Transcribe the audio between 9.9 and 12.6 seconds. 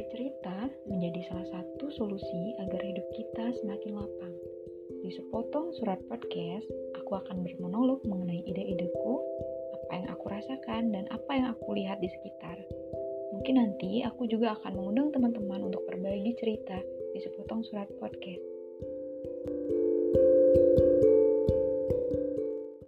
yang aku rasakan, dan apa yang aku lihat di sekitar.